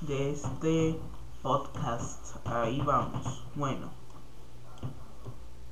de 0.00 0.32
este 0.32 1.00
podcast. 1.42 2.36
Ahí 2.46 2.80
vamos. 2.80 3.44
Bueno, 3.54 3.88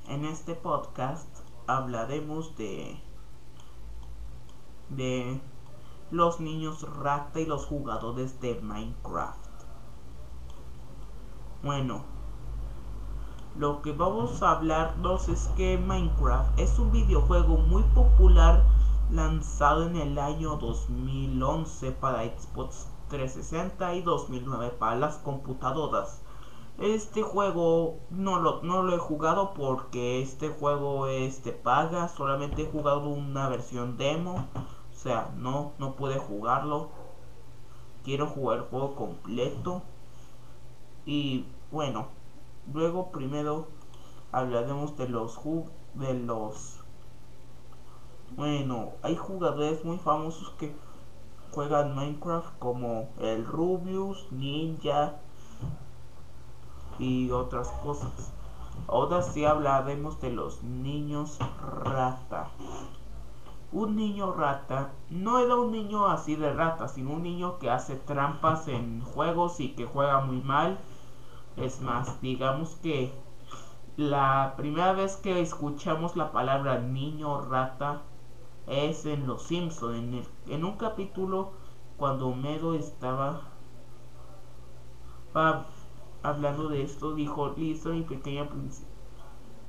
en 0.07 0.25
este 0.25 0.55
podcast 0.55 1.27
hablaremos 1.67 2.55
de 2.57 2.99
de 4.89 5.39
los 6.11 6.41
niños 6.41 6.85
rata 6.97 7.39
y 7.39 7.45
los 7.45 7.65
jugadores 7.65 8.41
de 8.41 8.59
Minecraft. 8.61 9.39
Bueno, 11.63 12.03
lo 13.57 13.81
que 13.81 13.91
vamos 13.91 14.41
a 14.41 14.51
hablarnos 14.51 15.29
es 15.29 15.47
que 15.55 15.77
Minecraft 15.77 16.59
es 16.59 16.79
un 16.79 16.91
videojuego 16.91 17.57
muy 17.57 17.83
popular 17.83 18.63
lanzado 19.09 19.87
en 19.87 19.95
el 19.95 20.17
año 20.19 20.57
2011 20.57 21.91
para 21.91 22.23
Xbox 22.23 22.87
360 23.11 23.95
y 23.95 24.01
2009 24.01 24.69
para 24.79 24.95
las 24.95 25.17
computadoras. 25.17 26.21
Este 26.79 27.21
juego 27.21 27.99
no 28.09 28.39
lo, 28.39 28.63
no 28.63 28.81
lo 28.81 28.95
he 28.95 28.97
jugado 28.97 29.53
porque 29.53 30.21
este 30.21 30.49
juego 30.49 31.07
este 31.07 31.51
paga, 31.51 32.07
solamente 32.07 32.63
he 32.63 32.71
jugado 32.71 33.09
una 33.09 33.49
versión 33.49 33.97
demo, 33.97 34.47
o 34.91 34.95
sea, 34.95 35.31
no, 35.37 35.73
no 35.77 35.95
pude 35.95 36.17
jugarlo. 36.17 36.89
Quiero 38.03 38.27
jugar 38.27 38.59
el 38.59 38.63
juego 38.63 38.95
completo. 38.95 39.83
Y 41.05 41.45
bueno, 41.71 42.07
luego 42.73 43.11
primero 43.11 43.67
hablaremos 44.31 44.97
de 44.97 45.09
los 45.09 45.39
de 45.95 46.13
los 46.13 46.81
bueno, 48.35 48.93
hay 49.01 49.17
jugadores 49.17 49.83
muy 49.83 49.97
famosos 49.97 50.51
que 50.57 50.73
juegan 51.51 51.95
Minecraft 51.95 52.57
como 52.59 53.09
el 53.19 53.45
Rubius, 53.45 54.31
Ninja 54.31 55.15
y 56.97 57.31
otras 57.31 57.69
cosas. 57.83 58.33
Ahora 58.87 59.21
sí 59.21 59.45
hablaremos 59.45 60.19
de 60.21 60.31
los 60.31 60.63
niños 60.63 61.37
rata. 61.83 62.49
Un 63.71 63.95
niño 63.95 64.33
rata 64.33 64.91
no 65.09 65.39
era 65.39 65.55
un 65.55 65.71
niño 65.71 66.07
así 66.07 66.35
de 66.35 66.51
rata, 66.51 66.87
sino 66.87 67.11
un 67.11 67.23
niño 67.23 67.57
que 67.59 67.69
hace 67.69 67.95
trampas 67.95 68.67
en 68.67 69.01
juegos 69.01 69.59
y 69.59 69.69
que 69.75 69.85
juega 69.85 70.21
muy 70.21 70.41
mal. 70.41 70.77
Es 71.57 71.81
más, 71.81 72.21
digamos 72.21 72.75
que 72.81 73.13
la 73.97 74.53
primera 74.57 74.93
vez 74.93 75.17
que 75.17 75.41
escuchamos 75.41 76.15
la 76.15 76.31
palabra 76.31 76.79
niño 76.79 77.41
rata 77.41 78.01
es 78.67 79.05
en 79.05 79.27
Los 79.27 79.43
Simpson, 79.43 79.95
en, 79.95 80.23
en 80.47 80.65
un 80.65 80.77
capítulo 80.77 81.53
cuando 81.97 82.27
Homero 82.29 82.73
estaba 82.73 83.41
hablando 86.23 86.69
de 86.69 86.83
esto, 86.83 87.13
dijo, 87.13 87.53
listo 87.55 87.89
mi 87.89 88.01
pequeña 88.01 88.49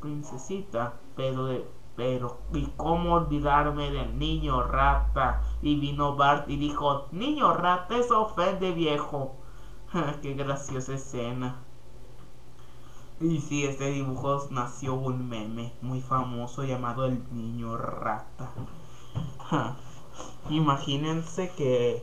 princesita, 0.00 0.94
pero 1.14 1.46
pero 1.94 2.38
y 2.54 2.66
cómo 2.78 3.16
olvidarme 3.16 3.90
del 3.90 4.18
niño 4.18 4.62
rata 4.62 5.42
y 5.60 5.78
vino 5.78 6.16
Bart 6.16 6.48
y 6.48 6.56
dijo 6.56 7.08
niño 7.12 7.52
rata 7.52 7.98
eso 7.98 8.22
ofende 8.22 8.72
viejo. 8.72 9.36
Qué 10.22 10.32
graciosa 10.32 10.94
escena. 10.94 11.56
Y 13.20 13.40
sí 13.40 13.66
este 13.66 13.90
dibujo 13.90 14.48
nació 14.50 14.94
un 14.94 15.28
meme 15.28 15.74
muy 15.82 16.00
famoso 16.00 16.64
llamado 16.64 17.04
el 17.04 17.22
niño 17.30 17.76
rata 17.76 18.50
Imagínense 20.50 21.50
que 21.56 22.02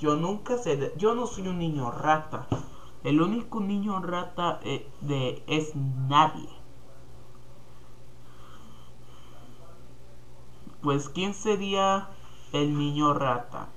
yo 0.00 0.16
nunca 0.16 0.58
sé, 0.58 0.92
yo 0.96 1.14
no 1.14 1.26
soy 1.26 1.48
un 1.48 1.58
niño 1.58 1.90
rata. 1.90 2.46
El 3.04 3.20
único 3.22 3.60
niño 3.60 4.00
rata 4.00 4.60
eh, 4.62 4.88
de 5.00 5.42
es 5.46 5.74
nadie. 5.74 6.48
Pues 10.82 11.08
quién 11.08 11.34
sería 11.34 12.08
el 12.52 12.78
niño 12.78 13.14
rata? 13.14 13.68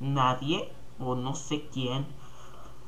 Nadie 0.00 0.72
o 0.98 1.14
no 1.14 1.34
sé 1.34 1.68
quién. 1.72 2.06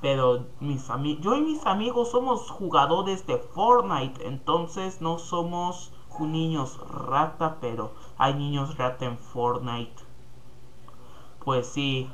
Pero 0.00 0.46
mis 0.58 0.88
yo 1.20 1.36
y 1.36 1.42
mis 1.42 1.64
amigos 1.64 2.10
somos 2.10 2.50
jugadores 2.50 3.24
de 3.26 3.38
Fortnite, 3.38 4.26
entonces 4.26 5.00
no 5.00 5.18
somos 5.18 5.92
niños 6.20 6.78
rata, 6.88 7.58
pero 7.60 7.92
hay 8.22 8.34
niños 8.34 8.78
rata 8.78 9.05
en 9.05 9.19
Fortnite. 9.19 10.00
Pues 11.44 11.66
sí. 11.66 12.09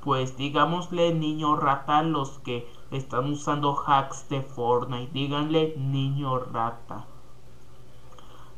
Pues 0.00 0.38
digámosle 0.38 1.12
niño 1.12 1.54
rata 1.56 1.98
a 1.98 2.02
los 2.02 2.38
que 2.38 2.66
están 2.90 3.30
usando 3.30 3.76
hacks 3.86 4.30
de 4.30 4.40
Fortnite. 4.40 5.12
Díganle 5.12 5.74
niño 5.76 6.38
rata. 6.38 7.04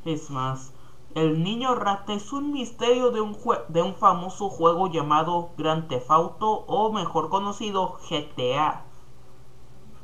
Es 0.04 0.30
más, 0.30 0.72
el 1.16 1.42
niño 1.42 1.74
rata 1.74 2.14
es 2.14 2.32
un 2.32 2.52
misterio 2.52 3.10
de 3.10 3.20
un, 3.20 3.36
de 3.66 3.82
un 3.82 3.96
famoso 3.96 4.50
juego 4.50 4.86
llamado 4.86 5.54
Grand 5.58 5.88
Theft 5.88 6.08
Auto 6.08 6.50
o 6.68 6.92
mejor 6.92 7.30
conocido 7.30 7.98
GTA. 8.08 8.84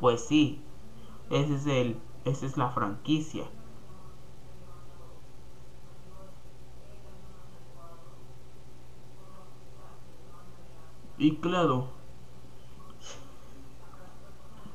Pues 0.01 0.21
sí, 0.27 0.61
ese 1.31 1.55
es 1.55 1.67
el, 1.67 2.01
esa 2.25 2.47
es 2.47 2.57
la 2.57 2.71
franquicia. 2.71 3.45
Y 11.21 11.37
claro, 11.37 11.87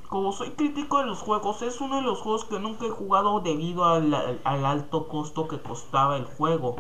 como 0.10 0.32
soy 0.32 0.52
crítico 0.52 1.00
de 1.00 1.08
los 1.08 1.24
juegos, 1.24 1.64
es 1.64 1.82
uno 1.82 1.96
de 1.96 2.04
los 2.04 2.22
juegos 2.22 2.46
que 2.46 2.60
nunca 2.60 2.86
he 2.86 2.92
jugado 2.92 3.40
debido 3.40 3.84
al, 3.84 4.14
alto 4.44 5.08
costo 5.08 5.48
que 5.48 5.60
costaba 5.60 6.18
el 6.18 6.26
juego. 6.26 6.76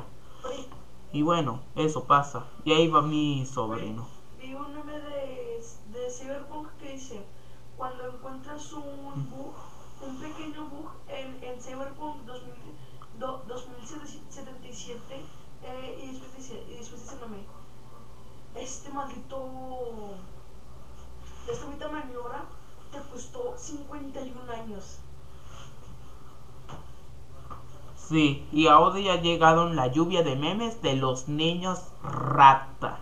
Y 1.12 1.24
bueno, 1.24 1.62
eso 1.74 2.03
pasa. 2.03 2.46
Y 2.64 2.74
ahí 2.74 2.88
va 2.88 3.02
mi 3.02 3.44
sobrino. 3.48 4.06
Vi 4.40 4.53
un 4.53 4.72
meme 4.72 5.00
de, 5.00 5.59
de 5.94 6.12
Cyberpunk 6.12 6.68
que 6.78 6.92
dice, 6.92 7.26
cuando 7.76 8.08
encuentras 8.08 8.72
un 8.72 9.28
bug, 9.32 9.56
un 10.08 10.20
pequeño 10.20 10.66
bug 10.66 10.92
en, 11.08 11.44
en 11.44 11.59
Cyberpunk 11.59 12.18
2000, 12.28 12.53
2077, 13.18 15.26
eh, 15.64 16.03
y 16.03 16.12
después 16.12 16.38
dice, 16.38 16.64
y 16.70 16.76
después 16.76 17.02
dice 17.02 17.16
no 17.20 17.30
me 17.30 17.65
este 18.57 18.89
maldito. 18.91 20.16
Esta 21.49 21.66
maldita 21.66 21.89
maniobra 21.89 22.45
te 22.91 22.99
costó 23.11 23.53
51 23.57 24.51
años. 24.51 24.99
Sí, 27.97 28.47
y 28.51 28.67
ahora 28.67 28.99
ya 28.99 29.19
llegaron 29.19 29.75
la 29.75 29.88
lluvia 29.88 30.21
de 30.21 30.35
memes 30.35 30.81
de 30.81 30.95
los 30.95 31.27
niños 31.27 31.79
rata. 32.03 32.99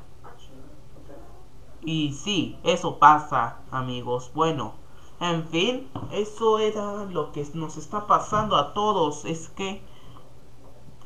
Y 1.81 2.13
sí, 2.13 2.57
eso 2.63 2.99
pasa, 2.99 3.57
amigos. 3.69 4.31
Bueno, 4.33 4.73
en 5.19 5.45
fin, 5.49 5.89
eso 6.11 6.59
era 6.59 7.03
lo 7.05 7.33
que 7.33 7.45
nos 7.53 7.75
está 7.75 8.07
pasando 8.07 8.55
a 8.55 8.73
todos. 8.73 9.25
Es 9.25 9.49
que 9.49 9.81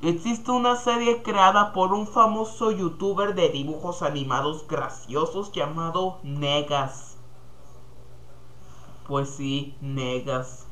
Existe 0.04 0.52
una 0.52 0.76
serie 0.76 1.24
creada 1.24 1.74
por 1.74 1.92
un 1.92 2.06
famoso 2.06 2.70
youtuber 2.70 3.34
de 3.34 3.50
dibujos 3.50 4.04
animados 4.04 4.68
graciosos 4.68 5.52
llamado 5.52 6.20
Negas. 6.22 7.18
Pues 9.08 9.28
sí, 9.28 9.76
Negas. 9.82 10.68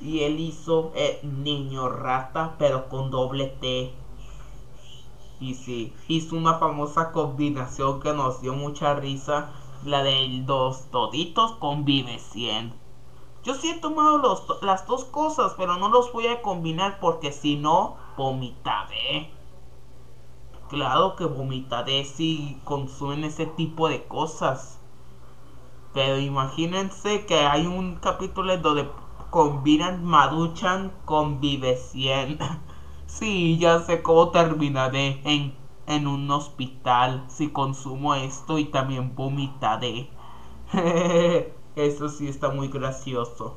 Y 0.00 0.20
él 0.20 0.40
hizo 0.40 0.90
el 0.94 1.44
Niño 1.44 1.90
Rata, 1.90 2.54
pero 2.58 2.88
con 2.88 3.10
doble 3.10 3.48
T. 3.60 3.92
Y 5.38 5.54
sí, 5.54 5.92
hizo 6.08 6.34
una 6.34 6.54
famosa 6.54 7.12
combinación 7.12 8.00
que 8.00 8.14
nos 8.14 8.40
dio 8.40 8.54
mucha 8.54 8.94
risa, 8.94 9.50
la 9.84 10.02
de 10.02 10.42
dos 10.46 10.86
toditos 10.90 11.52
con 11.52 11.84
Vive 11.84 12.18
100. 12.18 12.72
Yo 13.44 13.54
sí 13.54 13.68
he 13.68 13.78
tomado 13.80 14.42
las 14.62 14.86
dos 14.86 15.04
cosas, 15.04 15.52
pero 15.58 15.76
no 15.76 15.90
los 15.90 16.10
voy 16.12 16.26
a 16.26 16.40
combinar 16.40 17.00
porque 17.00 17.32
si 17.32 17.56
no, 17.56 17.96
vomitaré. 18.16 19.30
Claro 20.70 21.16
que 21.16 21.26
vomitaré 21.26 22.02
si 22.06 22.58
consumen 22.64 23.24
ese 23.24 23.44
tipo 23.44 23.88
de 23.90 24.06
cosas. 24.06 24.78
Pero 25.92 26.18
imagínense 26.18 27.26
que 27.26 27.34
hay 27.46 27.66
un 27.66 27.96
capítulo 27.96 28.56
donde 28.56 28.88
combinan 29.30 30.04
Maruchan 30.04 30.92
con 31.04 31.40
Vive 31.40 31.76
100. 31.76 32.38
sí, 33.06 33.58
ya 33.58 33.78
sé 33.80 34.02
cómo 34.02 34.30
terminaré 34.30 35.20
en, 35.24 35.54
en 35.86 36.06
un 36.06 36.30
hospital 36.30 37.24
si 37.28 37.48
consumo 37.52 38.14
esto 38.14 38.58
y 38.58 38.64
también 38.64 39.14
vomitaré. 39.14 40.08
Eso 41.76 42.08
sí 42.08 42.28
está 42.28 42.50
muy 42.50 42.68
gracioso. 42.68 43.56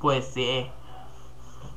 Pues 0.00 0.26
sí. 0.26 0.66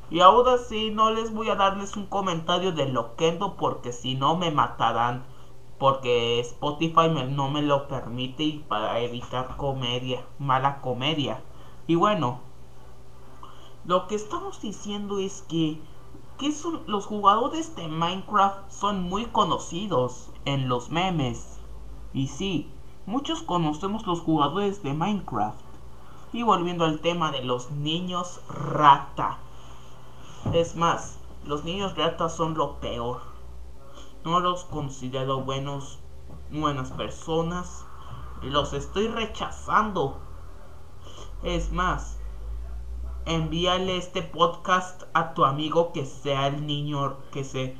Y 0.10 0.22
ahora 0.22 0.58
sí, 0.58 0.90
no 0.92 1.12
les 1.12 1.34
voy 1.34 1.50
a 1.50 1.56
darles 1.56 1.98
un 1.98 2.06
comentario 2.06 2.72
de 2.72 2.88
Loquendo 2.88 3.56
porque 3.58 3.92
si 3.92 4.16
no 4.16 4.38
me 4.38 4.52
matarán. 4.52 5.26
porque 5.78 6.40
Spotify 6.40 7.10
no 7.30 7.50
me 7.50 7.62
lo 7.62 7.88
permite 7.88 8.44
y 8.44 8.60
para 8.68 9.00
evitar 9.00 9.58
comedia, 9.58 10.26
mala 10.40 10.82
comedia. 10.82 11.42
Y 11.88 11.96
bueno, 11.96 12.40
lo 13.86 14.08
que 14.08 14.16
estamos 14.16 14.60
diciendo 14.62 15.20
es 15.20 15.44
que, 15.48 15.80
que 16.40 16.52
los 16.88 17.06
jugadores 17.06 17.76
de 17.76 17.88
Minecraft 17.88 18.72
son 18.72 19.04
muy 19.04 19.26
conocidos 19.28 20.30
en 20.46 20.68
los 20.68 20.90
memes. 20.90 21.60
Y 22.14 22.28
sí, 22.28 22.70
muchos 23.06 23.44
conocemos 23.44 24.08
los 24.08 24.22
jugadores 24.22 24.82
de 24.84 24.94
Minecraft. 24.94 25.62
Y 26.34 26.44
volviendo 26.44 26.86
al 26.86 27.00
tema 27.02 27.32
de 27.32 27.44
los 27.44 27.72
niños 27.72 28.42
rata. 28.50 29.38
Es 30.54 30.76
más, 30.76 31.20
los 31.46 31.64
niños 31.64 31.96
rata 31.96 32.30
son 32.30 32.56
lo 32.56 32.80
peor. 32.80 33.22
No 34.24 34.40
los 34.40 34.66
considero 34.66 35.42
buenos, 35.42 36.00
buenas 36.52 36.92
personas. 36.92 37.86
Los 38.42 38.74
estoy 38.74 39.08
rechazando. 39.08 40.20
Es 41.44 41.72
más, 41.72 42.18
envíale 43.26 43.98
este 43.98 44.22
podcast 44.22 45.04
a 45.14 45.34
tu 45.34 45.44
amigo 45.46 45.92
que 45.92 46.06
sea 46.06 46.48
el 46.48 46.66
niño 46.66 47.18
que 47.32 47.44
se 47.44 47.78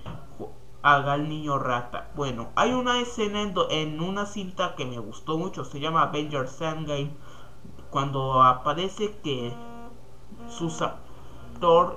haga 0.82 1.16
el 1.16 1.30
niño 1.30 1.58
rata. 1.58 2.12
Bueno, 2.16 2.50
hay 2.56 2.74
una 2.74 3.00
escena 3.00 3.42
en, 3.42 3.54
en 3.70 4.02
una 4.02 4.26
cinta 4.26 4.76
que 4.76 4.86
me 4.86 5.00
gustó 5.00 5.38
mucho, 5.38 5.66
se 5.66 5.80
llama 5.80 6.04
Avengers 6.04 6.62
Endgame, 6.62 7.16
cuando 7.90 8.44
aparece 8.44 9.18
que 9.24 9.54
sus 10.50 10.82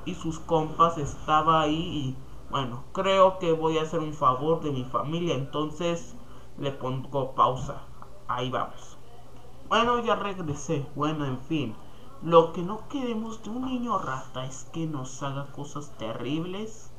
y 0.07 0.15
sus 0.15 0.39
compas 0.39 0.97
estaba 0.97 1.61
ahí 1.61 1.77
y 1.77 2.17
bueno, 2.51 2.85
creo 2.93 3.39
que 3.39 3.53
voy 3.53 3.77
a 3.79 3.83
hacer 3.83 4.01
un 4.01 4.15
favor 4.15 4.61
de 4.63 4.73
mi 4.73 4.85
familia, 4.85 5.35
entonces 5.35 6.17
le 6.59 6.73
pongo 6.73 7.35
pausa. 7.35 7.83
Ahí 8.27 8.51
vamos. 8.51 8.97
Bueno, 9.69 10.01
ya 10.01 10.17
regresé. 10.17 10.87
Bueno, 10.97 11.27
en 11.27 11.39
fin. 11.43 11.77
Lo 12.23 12.53
que 12.53 12.63
no 12.63 12.89
queremos 12.89 13.43
de 13.43 13.51
un 13.51 13.67
niño 13.67 13.99
rata 13.99 14.47
es 14.47 14.65
que 14.73 14.87
nos 14.87 15.23
haga 15.23 15.53
cosas 15.53 15.97
terribles. 15.99 16.91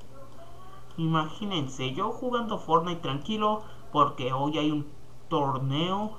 Imagínense, 0.98 1.94
yo 1.94 2.12
jugando 2.12 2.60
Fortnite 2.60 3.02
tranquilo 3.02 3.64
porque 3.92 4.34
hoy 4.34 4.58
hay 4.58 4.72
un 4.72 4.88
torneo. 5.30 6.12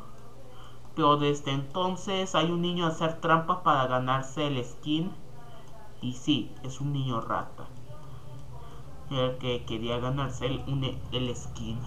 Pero 0.94 1.16
desde 1.16 1.52
entonces 1.52 2.34
hay 2.34 2.50
un 2.50 2.62
niño 2.62 2.84
a 2.84 2.88
hacer 2.88 3.20
trampa 3.20 3.62
para 3.62 3.86
ganarse 3.86 4.48
el 4.48 4.62
skin. 4.64 5.21
Y 6.02 6.12
sí, 6.12 6.52
es 6.62 6.80
un 6.80 6.92
niño 6.92 7.20
rata 7.20 7.66
el 9.20 9.38
que 9.38 9.64
quería 9.64 9.98
ganarse 9.98 10.46
el, 10.46 10.98
el 11.12 11.36
skin. 11.36 11.78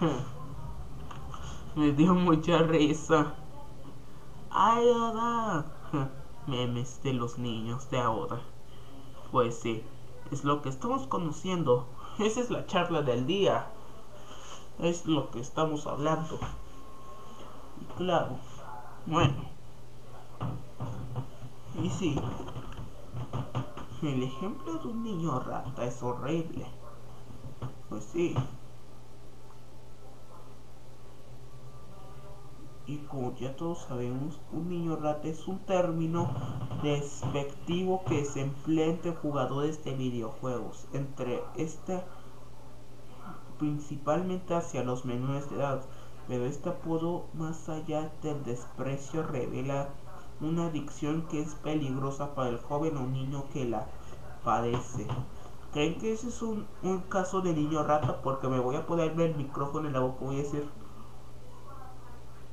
Me 1.74 1.92
dio 1.92 2.14
mucha 2.14 2.58
risa. 2.58 3.34
Ay, 4.50 4.86
Memes 6.46 7.02
de 7.02 7.12
los 7.12 7.38
niños 7.38 7.90
de 7.90 7.98
ahora. 7.98 8.40
Pues 9.30 9.58
sí, 9.58 9.82
es 10.30 10.44
lo 10.44 10.62
que 10.62 10.68
estamos 10.68 11.06
conociendo. 11.06 11.86
Esa 12.18 12.40
es 12.40 12.50
la 12.50 12.66
charla 12.66 13.02
del 13.02 13.26
día. 13.26 13.66
Es 14.78 15.06
lo 15.06 15.30
que 15.30 15.40
estamos 15.40 15.86
hablando. 15.86 16.38
Claro, 17.96 18.36
bueno. 19.06 19.34
Y 21.82 21.90
sí, 21.90 22.18
el 24.02 24.22
ejemplo 24.22 24.78
de 24.78 24.88
un 24.88 25.02
niño 25.02 25.40
rata 25.40 25.84
es 25.84 26.02
horrible. 26.02 26.66
Pues 27.88 28.04
sí. 28.04 28.34
Y 32.86 32.98
como 32.98 33.34
ya 33.34 33.56
todos 33.56 33.82
sabemos, 33.88 34.40
un 34.52 34.68
niño 34.68 34.96
rata 34.96 35.26
es 35.28 35.48
un 35.48 35.58
término 35.60 36.30
despectivo 36.82 38.04
que 38.04 38.24
se 38.24 38.42
emplea 38.42 38.86
entre 38.86 39.12
jugadores 39.12 39.82
de 39.84 39.94
videojuegos. 39.94 40.86
Entre 40.92 41.42
este 41.56 42.02
principalmente 43.58 44.54
hacia 44.54 44.84
los 44.84 45.04
menores 45.04 45.48
de 45.50 45.56
edad. 45.56 45.82
Pero 46.28 46.44
este 46.44 46.68
apodo, 46.68 47.26
más 47.34 47.68
allá 47.68 48.10
del 48.22 48.42
desprecio, 48.44 49.22
revela 49.22 49.88
una 50.40 50.66
adicción 50.66 51.22
que 51.30 51.40
es 51.40 51.54
peligrosa 51.54 52.34
para 52.34 52.50
el 52.50 52.58
joven 52.58 52.96
o 52.96 53.06
niño 53.06 53.44
que 53.52 53.64
la 53.64 53.86
padece. 54.44 55.06
¿Creen 55.72 55.98
que 55.98 56.12
ese 56.12 56.28
es 56.28 56.42
un, 56.42 56.66
caso 57.08 57.40
de 57.40 57.52
niño 57.52 57.82
rata? 57.82 58.22
Porque 58.22 58.48
me 58.48 58.58
voy 58.58 58.76
a 58.76 58.86
ponerme 58.86 59.26
el 59.26 59.34
micrófono 59.34 59.86
en 59.86 59.94
la 59.94 60.00
boca 60.00 60.18
y 60.22 60.26
voy 60.26 60.34
a 60.36 60.42
decir... 60.42 60.68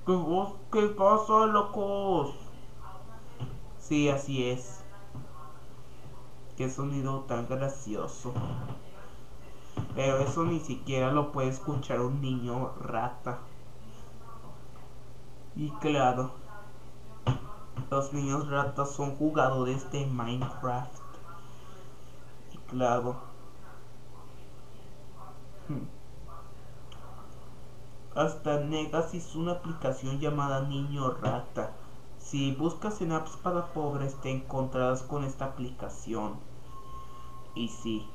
¿Qué, 0.05 0.81
pasa, 0.97 1.45
locos? 1.45 2.35
Sí, 3.79 4.09
así 4.09 4.49
es. 4.49 4.83
Qué 6.57 6.69
sonido 6.69 7.21
tan 7.21 7.47
gracioso. 7.47 8.33
Pero 9.95 10.17
eso 10.17 10.43
ni 10.43 10.59
siquiera 10.59 11.11
lo 11.11 11.31
puede 11.31 11.47
escuchar 11.49 12.01
un 12.01 12.19
niño 12.21 12.73
rata. 12.81 13.39
Y 15.55 15.69
claro, 15.79 16.31
los 17.89 18.13
niños 18.13 18.49
ratas 18.49 18.91
son 18.91 19.15
jugadores 19.15 19.91
de 19.91 20.05
Minecraft. 20.05 21.01
Y 22.51 22.57
claro. 22.69 23.17
Hmm. 25.67 25.87
Hasta 28.15 28.59
Negas 28.59 29.13
hizo 29.13 29.39
una 29.39 29.53
aplicación 29.53 30.19
llamada 30.19 30.61
Niño 30.61 31.11
Rata. 31.11 31.71
Si 32.19 32.53
buscas 32.53 33.01
en 33.01 33.11
apps 33.11 33.37
para 33.37 33.73
pobres 33.73 34.15
te 34.21 34.31
encontrarás 34.31 35.01
con 35.03 35.23
esta 35.23 35.45
aplicación. 35.45 36.39
Y 37.55 37.69
si 37.69 38.07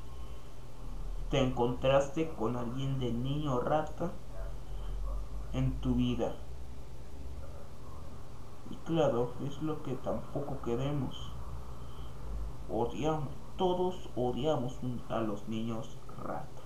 te 1.29 1.41
encontraste 1.41 2.29
con 2.29 2.55
alguien 2.55 2.99
de 2.99 3.11
Niño 3.11 3.59
Rata 3.59 4.11
en 5.53 5.79
tu 5.81 5.95
vida. 5.95 6.35
Claro, 8.89 9.33
es 9.45 9.61
lo 9.61 9.83
que 9.83 9.93
tampoco 9.93 10.63
queremos. 10.63 11.31
Odiamos, 12.71 13.29
todos 13.55 14.09
odiamos 14.15 14.79
a 15.09 15.19
los 15.19 15.47
niños 15.47 15.95
rata. 16.23 16.63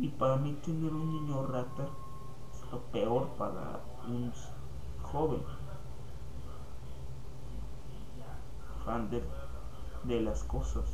Y 0.00 0.08
para 0.08 0.34
mí 0.38 0.52
tener 0.64 0.92
un 0.92 1.12
niño 1.12 1.46
rata 1.46 1.86
es 2.52 2.72
lo 2.72 2.80
peor 2.90 3.28
para 3.38 3.78
un 4.08 4.32
joven. 5.00 5.44
Fan 8.84 9.08
de 10.02 10.20
las 10.22 10.42
cosas. 10.42 10.90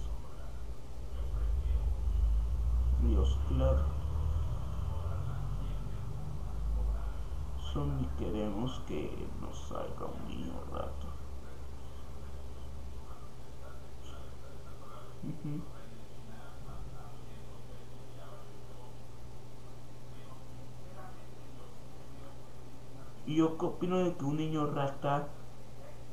Dios, 3.01 3.39
claro. 3.49 3.92
Ni 7.81 8.07
queremos 8.19 8.83
que 8.87 9.11
nos 9.41 9.57
salga 9.69 10.07
un 10.07 10.29
niño 10.29 10.53
rato. 10.71 11.07
Y 23.27 23.37
yo 23.37 23.57
opino 23.59 23.99
de 23.99 24.15
que 24.17 24.25
un 24.25 24.37
niño 24.37 24.67
rata 24.67 25.29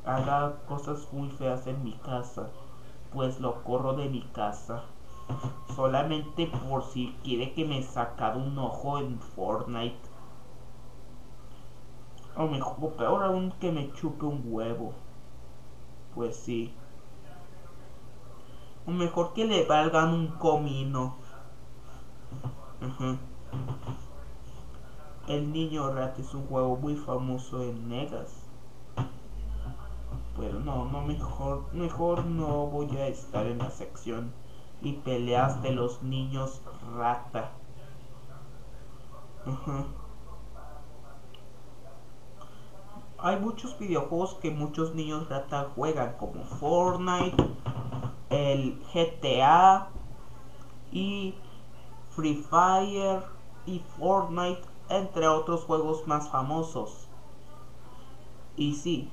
haga 0.05 0.61
cosas 0.65 1.11
muy 1.11 1.29
feas 1.29 1.67
en 1.67 1.83
mi 1.83 1.93
casa, 1.93 2.49
pues 3.11 3.41
lo 3.41 3.63
corro 3.63 3.95
de 3.95 4.07
mi 4.07 4.21
casa. 4.21 4.83
Solamente 5.75 6.47
por 6.47 6.83
si 6.83 7.15
quiere 7.23 7.53
que 7.53 7.65
me 7.65 7.83
saca 7.83 8.35
un 8.35 8.57
ojo 8.57 8.99
en 8.99 9.19
Fortnite 9.19 10.08
o 12.39 12.47
mejor, 12.47 12.93
peor 12.93 13.23
aún 13.23 13.51
que 13.59 13.69
me 13.69 13.91
chupe 13.91 14.25
un 14.25 14.41
huevo. 14.45 14.93
Pues 16.15 16.37
sí. 16.37 16.73
O 18.87 18.91
mejor 18.91 19.33
que 19.33 19.43
le 19.43 19.65
valgan 19.65 20.13
un 20.13 20.27
comino. 20.29 21.15
El 25.27 25.51
niño 25.51 25.93
rat 25.93 26.17
es 26.17 26.33
un 26.33 26.47
juego 26.47 26.77
muy 26.77 26.95
famoso 26.95 27.61
en 27.61 27.89
Negas. 27.89 28.45
Pero 30.37 30.61
no, 30.61 30.85
no 30.85 31.01
mejor, 31.01 31.65
mejor 31.73 32.23
no 32.23 32.67
voy 32.67 32.95
a 32.95 33.07
estar 33.07 33.45
en 33.47 33.57
la 33.57 33.69
sección 33.69 34.31
y 34.81 34.93
peleas 34.93 35.61
de 35.61 35.71
los 35.71 36.01
niños 36.03 36.61
rata. 36.95 37.51
Hay 43.21 43.39
muchos 43.39 43.77
videojuegos 43.77 44.35
que 44.35 44.51
muchos 44.51 44.95
niños 44.95 45.27
rata 45.29 45.71
juegan, 45.75 46.13
como 46.17 46.43
Fortnite, 46.45 47.35
el 48.29 48.81
GTA 48.93 49.89
y 50.91 51.35
Free 52.11 52.35
Fire 52.35 53.23
y 53.65 53.79
Fortnite, 53.97 54.61
entre 54.89 55.27
otros 55.27 55.65
juegos 55.65 56.07
más 56.07 56.29
famosos. 56.29 57.07
Y 58.55 58.75
sí, 58.75 59.09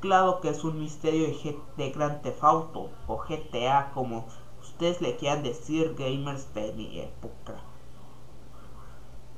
claro 0.00 0.40
que 0.40 0.50
es 0.50 0.62
un 0.64 0.78
misterio 0.78 1.26
de, 1.26 1.58
de 1.76 1.90
Grand 1.90 2.20
o 3.08 3.18
GTA 3.18 3.90
como 3.92 4.26
ustedes 4.60 5.00
le 5.00 5.16
quieran 5.16 5.42
decir 5.42 5.94
gamers 5.96 6.52
de 6.54 6.72
mi 6.72 7.00
época. 7.00 7.54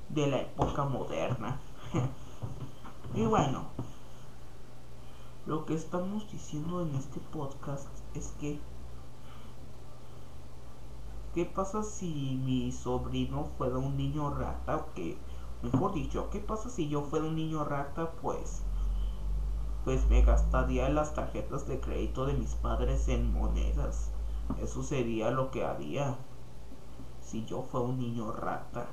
De 0.09 0.27
la 0.27 0.41
época 0.41 0.85
moderna. 0.85 1.59
y 3.15 3.27
bueno, 3.27 3.65
lo 5.47 5.65
que 5.65 5.75
estamos 5.75 6.31
diciendo 6.31 6.83
en 6.83 6.95
este 6.95 7.21
podcast 7.33 7.89
es 8.15 8.35
que 8.41 8.61
¿Qué 11.35 11.45
pasa 11.45 11.85
si 11.85 12.41
mi 12.43 12.73
sobrino 12.73 13.45
fuera 13.59 13.79
un 13.79 13.97
niño 13.97 14.31
rata? 14.31 14.77
O 14.77 14.95
que, 14.95 15.19
mejor 15.63 15.93
dicho, 15.93 16.31
¿qué 16.31 16.41
pasa 16.41 16.69
si 16.69 16.89
yo 16.89 17.03
fuera 17.03 17.27
un 17.27 17.37
niño 17.37 17.65
rata? 17.65 18.11
Pues, 18.23 18.65
pues 19.85 20.09
me 20.09 20.23
gastaría 20.23 20.89
las 20.89 21.15
tarjetas 21.15 21.69
de 21.69 21.79
crédito 21.79 22.27
de 22.27 22.33
mis 22.33 22.55
padres 22.55 23.07
en 23.09 23.33
monedas. 23.33 24.11
Eso 24.61 24.83
sería 24.83 25.31
lo 25.31 25.51
que 25.51 25.65
haría 25.65 26.17
si 27.21 27.45
yo 27.45 27.63
fuera 27.63 27.87
un 27.87 27.99
niño 27.99 28.33
rata. 28.33 28.87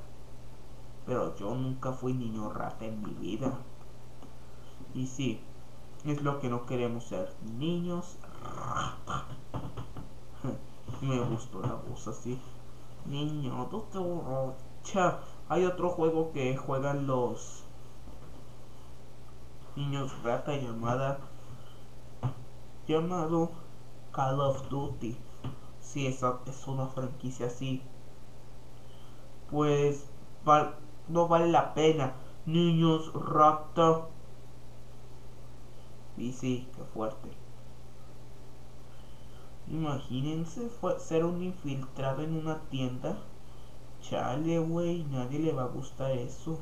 Pero 1.05 1.35
yo 1.37 1.55
nunca 1.55 1.93
fui 1.93 2.13
niño 2.13 2.53
rata 2.53 2.85
en 2.85 3.01
mi 3.01 3.13
vida. 3.13 3.57
Y 4.95 5.07
sí, 5.07 5.41
es 6.05 6.21
lo 6.23 6.39
que 6.39 6.49
no 6.49 6.65
queremos 6.65 7.03
ser, 7.03 7.31
niños. 7.59 8.17
Me 11.01 11.19
gustó 11.19 11.61
la 11.61 11.73
voz 11.73 12.07
así. 12.07 12.39
Niño, 13.05 13.67
tú 13.69 13.83
te 13.91 13.99
Hay 15.49 15.65
otro 15.65 15.89
juego 15.89 16.31
que 16.31 16.55
juegan 16.55 17.05
los 17.05 17.65
niños 19.75 20.11
rata 20.23 20.55
llamada 20.55 21.19
llamado 22.87 23.51
Call 24.13 24.39
of 24.39 24.69
Duty. 24.69 25.17
Si 25.81 26.07
esa 26.07 26.39
es 26.45 26.67
una 26.67 26.87
franquicia 26.87 27.47
así, 27.47 27.81
pues 29.51 30.07
no 31.09 31.27
vale 31.27 31.49
la 31.49 31.73
pena. 31.73 32.13
Niños 32.45 33.11
rata. 33.13 34.07
Y 36.17 36.31
sí, 36.31 36.67
qué 36.75 36.83
fuerte. 36.93 37.29
Imagínense 39.67 40.69
ser 40.99 41.25
un 41.25 41.41
infiltrado 41.41 42.21
en 42.21 42.35
una 42.35 42.61
tienda. 42.69 43.17
Chale, 44.01 44.59
güey, 44.59 45.03
nadie 45.05 45.39
le 45.39 45.53
va 45.53 45.63
a 45.63 45.67
gustar 45.67 46.11
eso. 46.11 46.59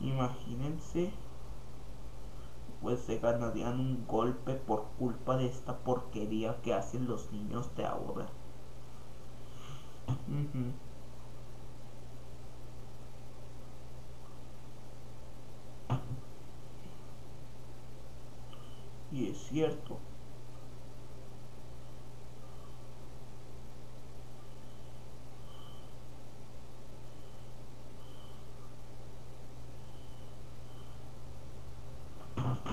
Imagínense. 0.00 1.12
Pues 2.80 3.00
se 3.00 3.18
ganarían 3.18 3.78
un 3.78 4.06
golpe 4.06 4.54
por 4.54 4.86
culpa 4.98 5.36
de 5.36 5.46
esta 5.46 5.78
porquería 5.78 6.60
que 6.62 6.74
hacen 6.74 7.06
los 7.06 7.30
niños 7.30 7.74
de 7.76 7.86
ahora. 7.86 8.26
Y 19.12 19.28
es 19.28 19.38
cierto. 19.38 19.98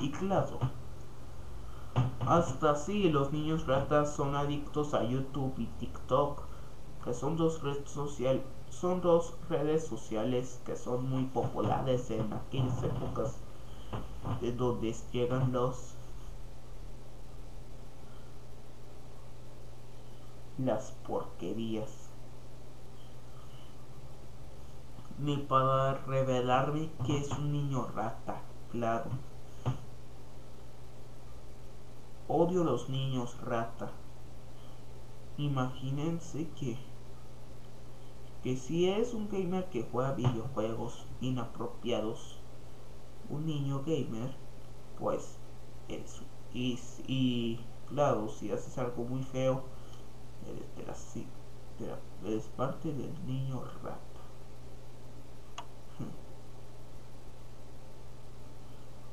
y 0.02 0.12
claro. 0.12 0.60
Hasta 2.26 2.72
así 2.72 3.10
los 3.10 3.32
niños 3.32 3.66
ratas 3.68 4.14
son 4.16 4.36
adictos 4.36 4.94
a 4.94 5.04
YouTube 5.04 5.54
y 5.58 5.66
TikTok, 5.66 6.42
que 7.04 7.14
son 7.14 7.38
dos 7.38 7.62
redes 7.62 7.90
sociales, 7.90 8.44
son 8.70 9.02
dos 9.02 9.34
redes 9.50 9.86
sociales 9.86 10.62
que 10.66 10.76
son 10.76 11.10
muy 11.10 11.26
populares 11.26 12.12
en 12.12 12.32
aquellas 12.34 12.82
épocas 12.84 13.38
de 14.42 14.52
donde 14.52 14.96
llegan 15.12 15.52
los 15.52 15.96
las 20.64 20.92
porquerías. 21.08 22.10
Ni 25.18 25.38
para 25.38 25.96
revelarme 26.06 26.90
que 27.06 27.18
es 27.18 27.32
un 27.32 27.52
niño 27.52 27.88
rata, 27.96 28.42
claro. 28.72 29.10
Odio 32.28 32.64
los 32.64 32.90
niños 32.90 33.40
rata. 33.42 33.92
Imagínense 35.38 36.50
que 36.60 36.78
que 38.44 38.56
si 38.56 38.90
es 38.90 39.14
un 39.14 39.28
gamer 39.30 39.66
que 39.66 39.86
juega 39.92 40.14
videojuegos 40.14 41.06
inapropiados, 41.20 42.40
un 43.30 43.46
niño 43.46 43.84
gamer, 43.86 44.34
pues 44.98 45.38
es 45.90 46.22
y 46.54 47.60
claro, 47.90 48.30
si 48.30 48.52
haces 48.52 48.78
algo 48.78 49.04
muy 49.04 49.24
feo, 49.24 49.64
eres, 50.48 51.26
eres 52.26 52.44
parte 52.56 52.94
del 52.94 53.14
niño 53.26 53.64
rata. 53.84 54.00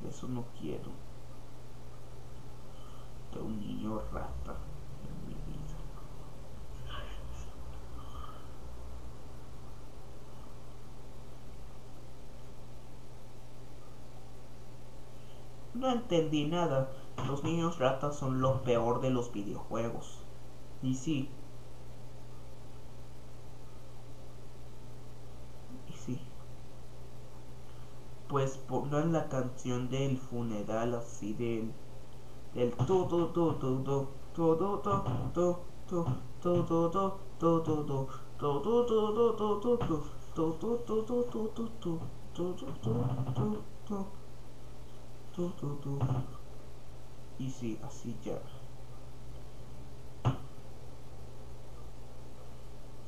Eso 0.07 0.27
no 0.27 0.45
quiero 0.59 0.91
un 3.41 3.59
niño 3.59 3.99
rata 4.11 4.55
en 5.03 5.27
mi 5.27 5.33
vida. 5.33 5.77
No 15.73 15.91
entendí 15.91 16.45
nada. 16.45 16.89
Los 17.27 17.43
niños 17.43 17.77
ratas 17.79 18.15
son 18.15 18.41
lo 18.41 18.63
peor 18.63 19.01
de 19.01 19.09
los 19.09 19.31
videojuegos. 19.31 20.26
Y 20.81 20.93
sí. 20.93 21.29
Y 25.89 25.93
sí. 25.93 26.19
Pues 28.27 28.57
pongan 28.57 29.13
la 29.13 29.29
canción 29.29 29.89
del 29.89 30.17
funeral 30.17 30.93
así 30.95 31.33
del 31.33 31.71
el 32.55 32.71
todo 32.73 33.27
todo 33.27 33.55
todo 33.55 34.09
todo 34.33 34.79
todo 34.79 34.79
todo 34.79 35.27
todo 35.97 35.97
y 47.39 47.49
sí, 47.49 47.79
así 47.83 48.15
ya. 48.23 48.39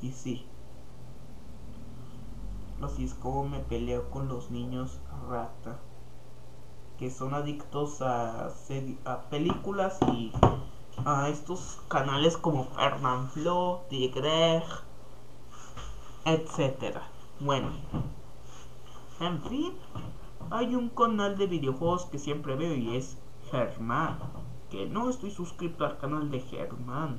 Y 0.00 0.12
sí. 0.12 0.46
Así 2.82 3.04
es 3.04 3.14
como 3.14 3.48
me 3.48 3.58
peleo 3.60 4.10
con 4.10 4.28
los 4.28 4.50
niños 4.50 5.00
rata 5.28 5.78
que 7.00 7.10
son 7.10 7.32
adictos 7.32 8.02
a, 8.02 8.52
películas 9.30 9.98
y 10.12 10.32
a 11.06 11.30
estos 11.30 11.80
canales 11.88 12.36
como 12.36 12.64
Fernand 12.64 13.30
Flo, 13.30 13.84
Greg, 13.90 14.62
etc. 16.26 16.98
Bueno, 17.40 17.70
en 19.18 19.42
fin, 19.44 19.72
hay 20.50 20.74
un 20.74 20.90
canal 20.90 21.38
de 21.38 21.46
videojuegos 21.46 22.04
que 22.04 22.18
siempre 22.18 22.54
veo 22.54 22.74
y 22.74 22.96
es 22.96 23.16
Germán. 23.50 24.18
Que 24.68 24.84
no 24.84 25.08
estoy 25.08 25.30
suscrito 25.30 25.86
al 25.86 25.96
canal 25.96 26.30
de 26.30 26.40
Germán. 26.40 27.18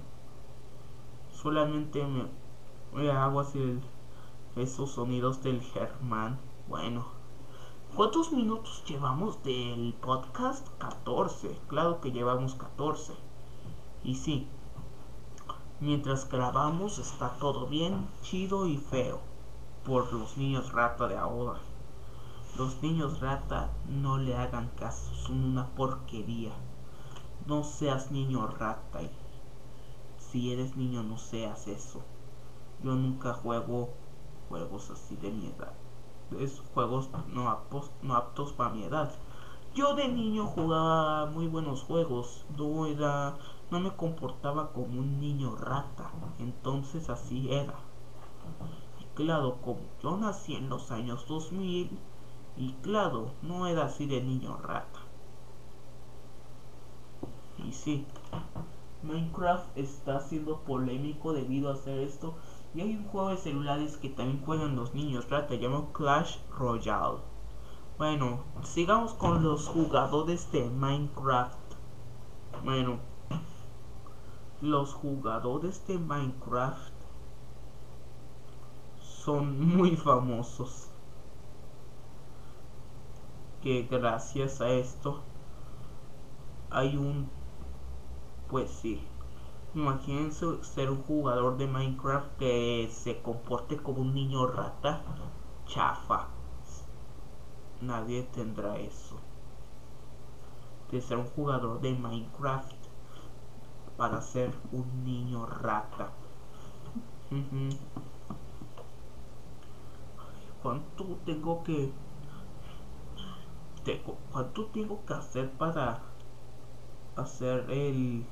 Solamente 1.31 2.05
me, 2.05 2.27
me 2.93 3.10
hago 3.10 3.39
así 3.39 3.79
esos 4.55 4.91
sonidos 4.91 5.41
del 5.43 5.62
Germán. 5.62 6.39
Bueno. 6.67 7.05
¿Cuántos 7.95 8.31
minutos 8.31 8.83
llevamos 8.86 9.41
del 9.43 9.93
podcast? 10.01 10.67
14. 10.77 11.57
Claro 11.67 12.01
que 12.01 12.12
llevamos 12.12 12.55
14. 12.55 13.13
Y 14.03 14.15
sí, 14.15 14.48
mientras 15.79 16.29
grabamos 16.29 17.00
está 17.00 17.29
todo 17.39 17.67
bien, 17.67 18.07
chido 18.21 18.67
y 18.67 18.77
feo. 18.77 19.19
Por 19.86 20.12
los 20.13 20.38
niños 20.38 20.71
rata 20.74 21.07
de 21.07 21.17
ahora. 21.17 21.60
Los 22.57 22.81
niños 22.81 23.19
rata 23.21 23.71
no 23.88 24.17
le 24.17 24.36
hagan 24.36 24.69
caso, 24.77 25.13
son 25.15 25.43
una 25.43 25.67
porquería. 25.67 26.51
No 27.45 27.63
seas 27.63 28.12
niño 28.12 28.48
rata. 28.48 29.00
Si 30.17 30.51
eres 30.51 30.75
niño 30.75 31.03
no 31.03 31.17
seas 31.17 31.67
eso. 31.67 32.01
Yo 32.83 32.95
nunca 32.95 33.33
juego 33.33 33.89
juegos 34.50 34.89
así 34.89 35.15
de 35.15 35.31
mi 35.31 35.47
edad. 35.47 35.73
Es 36.39 36.61
juegos 36.73 37.09
no 37.27 37.50
aptos, 37.50 37.91
no 38.01 38.15
aptos 38.15 38.53
para 38.53 38.71
mi 38.71 38.83
edad. 38.83 39.11
Yo 39.73 39.95
de 39.95 40.07
niño 40.07 40.45
jugaba 40.47 41.25
muy 41.27 41.47
buenos 41.47 41.83
juegos. 41.83 42.45
No 42.57 42.85
era, 42.88 43.38
no 43.69 43.79
me 43.79 43.95
comportaba 43.95 44.73
como 44.73 45.00
un 45.00 45.19
niño 45.19 45.55
rata. 45.55 46.11
Entonces 46.39 47.09
así 47.09 47.51
era. 47.51 47.75
Y 49.00 49.05
claro, 49.15 49.57
como 49.61 49.81
yo 50.01 50.17
nací 50.17 50.55
en 50.55 50.69
los 50.69 50.91
años 50.91 51.25
2000, 51.27 51.97
y 52.57 52.73
claro, 52.81 53.31
no 53.41 53.67
era 53.67 53.85
así 53.85 54.05
de 54.07 54.21
niño 54.21 54.57
rata. 54.57 55.00
Y 57.65 57.71
sí, 57.71 58.05
Minecraft 59.03 59.77
está 59.77 60.19
siendo 60.19 60.59
polémico 60.59 61.33
debido 61.33 61.69
a 61.69 61.73
hacer 61.73 62.00
esto. 62.00 62.35
Y 62.73 62.81
hay 62.81 62.95
un 62.95 63.07
juego 63.07 63.29
de 63.29 63.37
celulares 63.37 63.97
que 63.97 64.09
también 64.09 64.43
juegan 64.45 64.75
los 64.75 64.93
niños 64.93 65.29
rata, 65.29 65.55
llamado 65.55 65.91
Clash 65.91 66.37
Royale. 66.57 67.19
Bueno, 67.97 68.45
sigamos 68.63 69.13
con 69.13 69.43
los 69.43 69.67
jugadores 69.67 70.51
de 70.51 70.69
Minecraft. 70.69 71.57
Bueno, 72.63 72.99
los 74.61 74.93
jugadores 74.93 75.85
de 75.87 75.97
Minecraft 75.97 76.93
son 79.01 79.75
muy 79.75 79.97
famosos. 79.97 80.87
Que 83.61 83.83
gracias 83.83 84.61
a 84.61 84.69
esto 84.69 85.21
hay 86.71 86.95
un 86.95 87.29
pues 88.49 88.69
sí. 88.69 89.01
Imagínense 89.73 90.61
ser 90.63 90.89
un 90.89 91.01
jugador 91.03 91.55
de 91.55 91.65
Minecraft 91.65 92.37
que 92.37 92.89
se 92.91 93.21
comporte 93.21 93.77
como 93.77 94.01
un 94.01 94.13
niño 94.13 94.47
rata. 94.47 95.01
Chafa. 95.65 96.27
Nadie 97.79 98.23
tendrá 98.23 98.77
eso. 98.77 99.17
De 100.91 100.99
ser 100.99 101.17
un 101.17 101.27
jugador 101.27 101.79
de 101.79 101.93
Minecraft 101.93 102.75
para 103.95 104.21
ser 104.21 104.51
un 104.73 105.05
niño 105.05 105.45
rata. 105.45 106.11
¿Cuánto 110.61 111.05
tengo 111.25 111.63
que... 111.63 111.93
¿Cuánto 114.33 114.65
tengo 114.65 115.05
que 115.05 115.13
hacer 115.13 115.49
para 115.51 116.01
hacer 117.15 117.71
el 117.71 118.25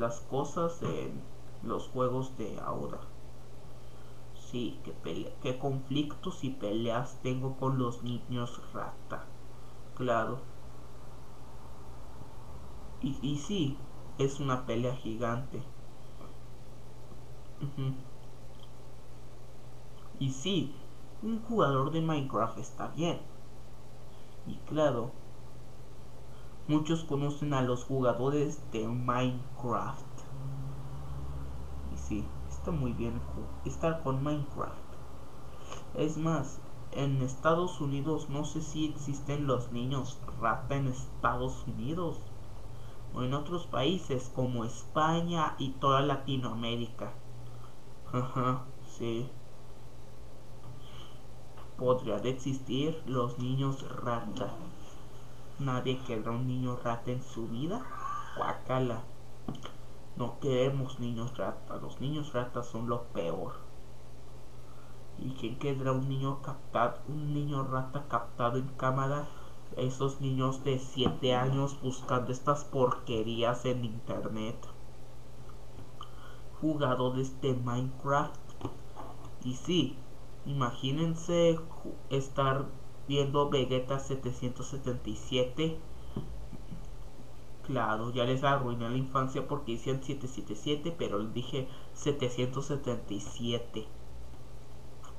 las 0.00 0.20
cosas 0.20 0.82
en 0.82 1.20
los 1.62 1.88
juegos 1.88 2.36
de 2.38 2.58
ahora. 2.60 2.98
Sí, 4.34 4.80
qué, 4.82 5.58
conflictos 5.58 6.42
y 6.42 6.50
peleas 6.50 7.18
tengo 7.22 7.56
con 7.58 7.78
los 7.78 8.02
niños 8.02 8.60
rata. 8.72 9.24
Claro. 9.96 10.38
Y, 13.02 13.18
y 13.20 13.36
sí, 13.36 13.76
es 14.18 14.40
una 14.40 14.64
pelea 14.64 14.96
gigante. 14.96 15.62
Y 20.18 20.30
sí, 20.30 20.74
un 21.22 21.42
jugador 21.42 21.90
de 21.92 22.00
Minecraft 22.00 22.58
está 22.58 22.88
bien. 22.88 23.20
Y 24.46 24.54
claro, 24.66 25.12
Muchos 26.70 27.02
conocen 27.02 27.52
a 27.52 27.62
los 27.62 27.82
jugadores 27.82 28.62
de 28.70 28.86
Minecraft. 28.86 30.06
Y 31.92 31.96
sí, 31.98 32.24
está 32.48 32.70
muy 32.70 32.92
bien 32.92 33.20
estar 33.64 34.04
con 34.04 34.22
Minecraft. 34.22 34.78
Es 35.96 36.16
más, 36.16 36.60
en 36.92 37.22
Estados 37.22 37.80
Unidos 37.80 38.28
no 38.30 38.44
sé 38.44 38.62
si 38.62 38.84
existen 38.84 39.48
los 39.48 39.72
niños 39.72 40.20
rata 40.40 40.76
en 40.76 40.86
Estados 40.86 41.66
Unidos 41.66 42.20
o 43.14 43.24
en 43.24 43.34
otros 43.34 43.66
países 43.66 44.30
como 44.32 44.64
España 44.64 45.56
y 45.58 45.70
toda 45.70 46.02
Latinoamérica. 46.02 47.12
Ajá, 48.12 48.62
sí. 48.86 49.28
Podrían 51.76 52.24
existir 52.28 53.02
los 53.06 53.40
niños 53.40 53.84
rata. 54.04 54.54
Nadie 55.60 55.98
querrá 56.06 56.30
un 56.30 56.46
niño 56.46 56.78
rata 56.82 57.10
en 57.10 57.22
su 57.22 57.46
vida. 57.46 57.84
Guacala. 58.34 59.02
No 60.16 60.40
queremos 60.40 60.98
niños 61.00 61.36
rata. 61.36 61.76
Los 61.76 62.00
niños 62.00 62.32
ratas 62.32 62.66
son 62.66 62.88
lo 62.88 63.02
peor. 63.12 63.52
¿Y 65.18 65.32
quién 65.34 65.58
querrá 65.58 65.92
un 65.92 66.08
niño 66.08 66.40
captado, 66.40 67.00
un 67.08 67.34
niño 67.34 67.62
rata 67.62 68.06
captado 68.08 68.56
en 68.56 68.68
cámara? 68.68 69.28
Esos 69.76 70.22
niños 70.22 70.64
de 70.64 70.78
7 70.78 71.34
años 71.34 71.78
buscando 71.82 72.32
estas 72.32 72.64
porquerías 72.64 73.66
en 73.66 73.84
internet. 73.84 74.56
Jugadores 76.62 77.38
de 77.42 77.52
Minecraft. 77.52 78.34
Y 79.44 79.56
sí, 79.56 79.98
imagínense 80.46 81.60
estar 82.08 82.64
viendo 83.10 83.50
Vegeta 83.50 83.98
777. 83.98 85.76
Claro, 87.66 88.10
ya 88.12 88.24
les 88.24 88.44
arruiné 88.44 88.88
la 88.88 88.96
infancia 88.96 89.48
porque 89.48 89.72
hicieron 89.72 90.00
777, 90.00 90.94
pero 90.96 91.18
les 91.18 91.34
dije 91.34 91.68
777. 91.94 93.88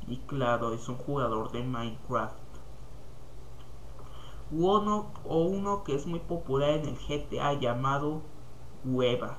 Y 0.08 0.18
claro, 0.20 0.74
es 0.74 0.88
un 0.88 0.96
jugador 0.96 1.52
de 1.52 1.64
Minecraft. 1.64 2.40
Uno 4.52 5.12
o 5.26 5.44
uno 5.44 5.84
que 5.84 5.94
es 5.94 6.08
muy 6.08 6.22
popular 6.22 6.70
en 6.70 6.86
el 6.86 6.98
GTA 6.98 7.56
llamado 7.56 8.22
Hueva. 8.86 9.38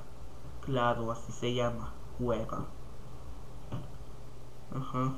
Claro, 0.61 1.11
así 1.11 1.31
se 1.31 1.55
llama, 1.55 1.91
Hueva. 2.19 2.67
Ajá. 4.71 5.15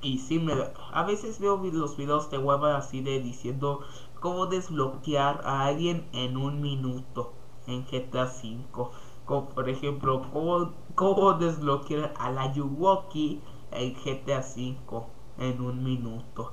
Y 0.00 0.18
sí, 0.18 0.38
me, 0.38 0.52
a 0.92 1.02
veces 1.02 1.40
veo 1.40 1.56
los 1.56 1.96
videos 1.96 2.30
de 2.30 2.38
hueva 2.38 2.76
así 2.76 3.00
de 3.00 3.20
diciendo 3.20 3.80
cómo 4.20 4.46
desbloquear 4.46 5.40
a 5.44 5.66
alguien 5.66 6.08
en 6.12 6.36
un 6.36 6.60
minuto 6.60 7.32
en 7.66 7.84
GTA 7.84 8.24
V. 8.24 8.90
Como 9.24 9.48
por 9.48 9.68
ejemplo, 9.68 10.22
cómo, 10.32 10.72
cómo 10.94 11.34
desbloquear 11.34 12.14
a 12.18 12.30
la 12.30 12.52
Yuwoki 12.52 13.40
en 13.72 13.94
GTA 13.94 14.38
V 14.38 15.06
en 15.38 15.60
un 15.60 15.82
minuto. 15.82 16.52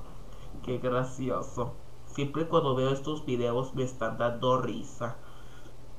Qué 0.64 0.78
gracioso. 0.78 1.72
Siempre 2.06 2.48
cuando 2.48 2.74
veo 2.74 2.90
estos 2.90 3.24
videos 3.24 3.74
me 3.74 3.84
están 3.84 4.18
dando 4.18 4.60
risa. 4.60 5.16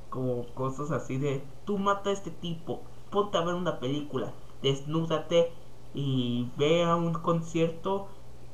Como 0.09 0.47
cosas 0.53 0.91
así 0.91 1.17
de, 1.17 1.43
tú 1.65 1.77
mata 1.77 2.09
a 2.09 2.13
este 2.13 2.31
tipo, 2.31 2.81
ponte 3.09 3.37
a 3.37 3.41
ver 3.41 3.55
una 3.55 3.79
película, 3.79 4.33
desnúdate 4.61 5.51
y 5.97 6.51
ve 6.57 6.83
a 6.83 6.95
un 6.95 7.11
concierto 7.11 8.07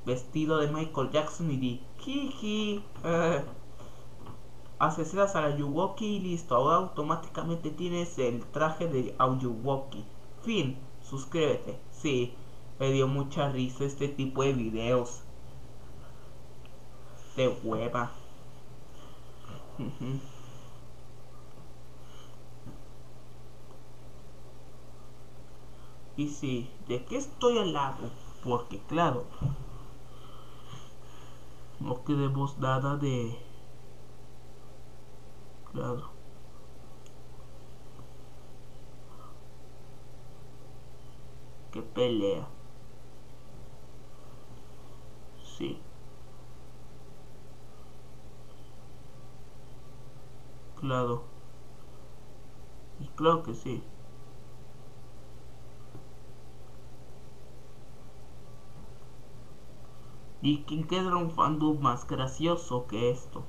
vestido 0.06 0.60
de 0.60 0.72
Michael 0.72 1.12
Jackson 1.12 1.52
y 1.52 1.58
di, 1.58 1.82
jiji, 2.00 2.82
eh, 3.04 3.44
asesinas 4.80 5.36
a 5.36 5.50
la 5.50 5.58
y 5.58 6.20
listo, 6.20 6.56
ahora 6.56 6.78
automáticamente 6.78 7.70
tienes 7.70 8.18
el 8.18 8.46
traje 8.46 8.88
de 8.88 9.14
Ayuwoki. 9.20 10.06
Fin, 10.42 10.78
suscríbete. 11.02 11.78
Sí, 11.92 12.34
me 12.80 12.94
dio 12.94 13.10
mucha 13.10 13.50
risa 13.50 13.84
este 13.84 14.08
tipo 14.08 14.44
de 14.44 14.54
videos. 14.54 15.24
De 17.36 17.50
hueva. 17.50 18.12
Y 26.16 26.30
si, 26.30 26.70
¿de 26.88 27.04
qué 27.06 27.18
estoy 27.18 27.58
al 27.58 27.74
lado? 27.74 28.10
Porque 28.44 28.80
claro, 28.88 29.26
no 31.80 32.04
queremos 32.04 32.58
nada 32.60 32.98
de... 32.98 33.36
Claro. 35.72 36.12
Que 41.72 41.82
pelea. 41.82 42.48
Sí. 45.58 45.82
Claro. 50.80 51.24
Y 53.00 53.08
claro 53.08 53.42
que 53.42 53.56
sí. 53.56 53.84
¿Y 60.44 60.66
quién 60.66 60.84
queda 60.86 61.18
un 61.18 61.32
fandom 61.32 61.80
más 61.82 62.06
gracioso 62.06 62.86
que 62.86 63.10
esto? 63.10 63.48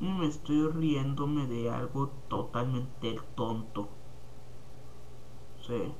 Y 0.00 0.06
me 0.06 0.24
estoy 0.26 0.68
riéndome 0.68 1.46
de 1.46 1.68
algo 1.68 2.22
totalmente 2.28 3.14
tonto. 3.34 3.90
Sí. 5.66 5.94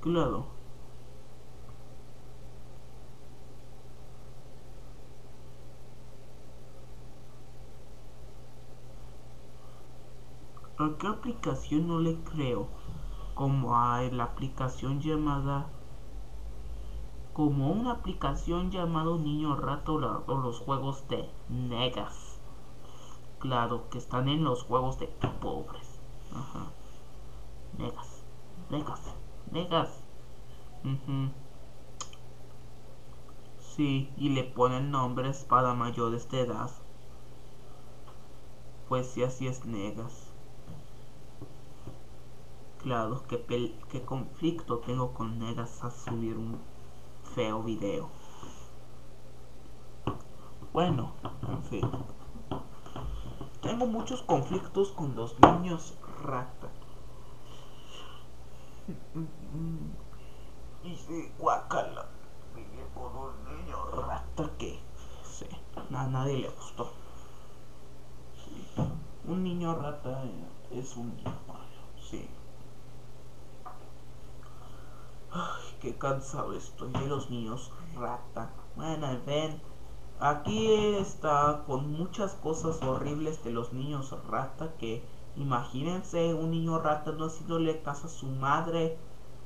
Claro. 0.00 0.53
¿A 10.84 10.98
qué 10.98 11.06
aplicación 11.06 11.88
no 11.88 11.98
le 11.98 12.22
creo? 12.24 12.68
Como 13.34 13.74
a 13.74 14.02
la 14.02 14.24
aplicación 14.24 15.00
llamada 15.00 15.66
como 17.32 17.72
una 17.72 17.90
aplicación 17.92 18.70
llamada 18.70 19.16
Niño 19.16 19.56
Rato 19.56 19.94
o 19.94 20.36
los 20.36 20.60
juegos 20.60 21.08
de 21.08 21.28
Negas. 21.48 22.38
Claro, 23.40 23.88
que 23.90 23.98
están 23.98 24.28
en 24.28 24.44
los 24.44 24.62
juegos 24.62 24.98
de 24.98 25.08
pobres. 25.40 25.98
Negas. 27.76 28.22
Negas. 28.70 29.00
Negas. 29.50 30.04
Sí, 33.58 34.12
y 34.16 34.28
le 34.28 34.44
ponen 34.44 34.92
nombres 34.92 35.44
para 35.44 35.74
mayores 35.74 36.30
de 36.30 36.42
edad. 36.42 36.70
Pues 38.88 39.10
sí, 39.10 39.24
así 39.24 39.48
es 39.48 39.64
Negas. 39.64 40.23
Claro, 42.84 43.24
qué, 43.26 43.42
qué 43.90 44.04
conflicto 44.04 44.80
tengo 44.80 45.14
con 45.14 45.38
Negas 45.38 45.82
a 45.82 45.90
subir 45.90 46.36
un 46.36 46.60
feo 47.34 47.62
video. 47.62 48.10
Bueno, 50.70 51.14
en 51.48 51.64
fin. 51.64 51.90
Tengo 53.62 53.86
muchos 53.86 54.20
conflictos 54.24 54.90
con 54.90 55.16
los 55.16 55.34
niños 55.40 55.94
rata. 56.22 56.68
Y 60.84 60.94
si 60.94 61.32
guacala, 61.38 62.04
vivir 62.54 62.86
con 62.94 63.16
un 63.16 63.44
niño 63.44 63.82
rata 64.06 64.50
que 64.58 64.78
sé, 65.22 65.48
a 65.90 66.06
nadie 66.06 66.36
le 66.36 66.50
gustó. 66.50 66.92
Un 69.26 69.42
niño 69.42 69.74
rata 69.74 70.22
es 70.70 70.94
un 70.98 71.16
niño 71.16 71.34
malo, 71.48 71.80
sí. 71.98 72.28
Ay, 75.36 75.73
qué 75.84 75.94
cansado 75.98 76.54
estoy 76.54 76.90
de 76.92 77.06
los 77.06 77.28
niños 77.28 77.70
rata. 77.94 78.50
Bueno, 78.74 79.06
ven. 79.26 79.60
Aquí 80.18 80.72
está 80.94 81.64
con 81.66 81.92
muchas 81.92 82.32
cosas 82.36 82.80
horribles 82.82 83.44
de 83.44 83.50
los 83.50 83.74
niños 83.74 84.14
rata 84.30 84.72
que 84.78 85.04
imagínense 85.36 86.32
un 86.32 86.52
niño 86.52 86.78
rata 86.78 87.12
no 87.12 87.26
haciéndole 87.26 87.82
caso 87.82 88.06
a 88.06 88.10
su 88.10 88.26
madre. 88.26 88.96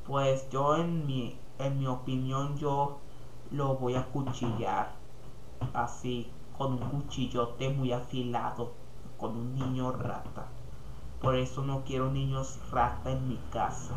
Pues 0.07 0.49
yo 0.51 0.77
en 0.77 1.07
mi 1.07 1.37
en 1.59 1.81
mi 1.81 1.89
opinión 1.89 2.57
yo 2.57 2.99
lo 3.51 3.75
voy 3.75 3.97
a 3.97 4.07
cuchillar 4.07 4.93
así 5.75 6.31
con 6.57 6.75
un 6.75 6.79
cuchillote 6.79 7.71
muy 7.71 7.91
afilado 7.93 8.75
con 9.19 9.37
un 9.37 9.55
niño 9.57 9.91
rata. 9.91 10.47
Por 11.21 11.35
eso 11.35 11.65
no 11.65 11.83
quiero 11.85 12.13
niños 12.13 12.61
rata 12.71 13.11
en 13.11 13.29
mi 13.29 13.41
casa. 13.51 13.95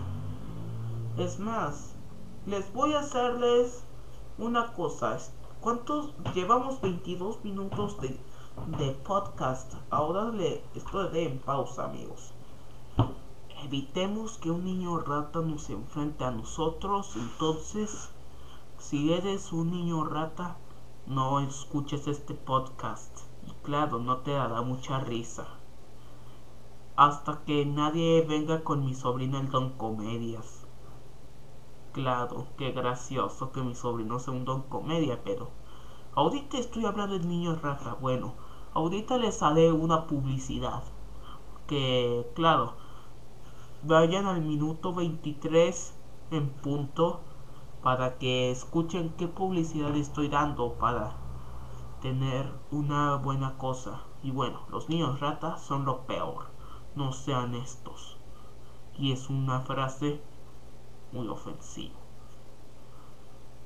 Es 1.17 1.39
más, 1.39 1.90
les 2.47 2.73
voy 2.73 2.93
a 2.93 3.01
hacerles 3.01 3.83
una 4.39 4.73
cosa. 4.73 5.19
¿Cuántos? 5.59 6.11
Llevamos 6.33 6.81
22 6.81 7.43
minutos 7.43 8.01
de, 8.01 8.19
de 8.79 8.91
podcast. 8.93 9.75
Ahora 9.91 10.31
le 10.31 10.63
estoy 10.73 11.19
en 11.19 11.37
pausa, 11.37 11.85
amigos. 11.85 12.33
Evitemos 13.63 14.39
que 14.39 14.49
un 14.49 14.65
niño 14.65 14.97
rata 14.97 15.41
nos 15.41 15.69
enfrente 15.69 16.23
a 16.23 16.31
nosotros. 16.31 17.15
Entonces, 17.15 18.09
si 18.79 19.13
eres 19.13 19.53
un 19.53 19.69
niño 19.69 20.03
rata, 20.03 20.57
no 21.05 21.41
escuches 21.41 22.07
este 22.07 22.33
podcast. 22.33 23.19
Y 23.45 23.51
claro, 23.63 23.99
no 23.99 24.17
te 24.17 24.31
dará 24.31 24.63
mucha 24.63 24.99
risa. 24.99 25.45
Hasta 26.95 27.43
que 27.45 27.67
nadie 27.67 28.25
venga 28.27 28.63
con 28.63 28.83
mi 28.83 28.95
sobrino 28.95 29.39
el 29.39 29.51
Don 29.51 29.77
Comedias. 29.77 30.60
Claro, 31.93 32.47
qué 32.57 32.71
gracioso 32.71 33.51
que 33.51 33.61
mi 33.61 33.75
sobrino 33.75 34.17
sea 34.17 34.33
un 34.33 34.45
don 34.45 34.61
comedia, 34.61 35.21
pero 35.25 35.49
ahorita 36.15 36.57
estoy 36.57 36.85
hablando 36.85 37.19
de 37.19 37.25
niños 37.25 37.61
rata. 37.61 37.97
Bueno, 37.99 38.35
ahorita 38.73 39.17
les 39.17 39.43
haré 39.43 39.73
una 39.73 40.07
publicidad. 40.07 40.83
Que, 41.67 42.31
claro, 42.33 42.75
vayan 43.83 44.25
al 44.25 44.41
minuto 44.41 44.93
23 44.93 45.93
en 46.31 46.49
punto 46.49 47.19
para 47.83 48.17
que 48.17 48.51
escuchen 48.51 49.13
qué 49.17 49.27
publicidad 49.27 49.93
estoy 49.97 50.29
dando 50.29 50.75
para 50.75 51.17
tener 52.01 52.53
una 52.71 53.17
buena 53.17 53.57
cosa. 53.57 54.03
Y 54.23 54.31
bueno, 54.31 54.61
los 54.69 54.87
niños 54.87 55.19
rata 55.19 55.57
son 55.57 55.83
lo 55.83 56.05
peor. 56.05 56.51
No 56.95 57.11
sean 57.11 57.53
estos. 57.53 58.17
Y 58.97 59.11
es 59.11 59.29
una 59.29 59.59
frase 59.59 60.21
muy 61.11 61.27
ofensivo. 61.27 61.95